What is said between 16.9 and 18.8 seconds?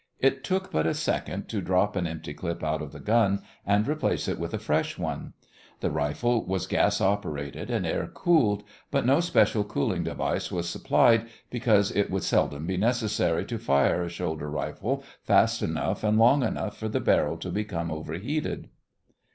barrel to become overheated.